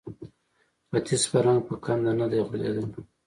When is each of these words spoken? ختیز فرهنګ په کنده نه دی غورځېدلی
ختیز 0.89 1.23
فرهنګ 1.31 1.61
په 1.67 1.75
کنده 1.83 2.11
نه 2.19 2.25
دی 2.31 2.39
غورځېدلی 2.47 2.85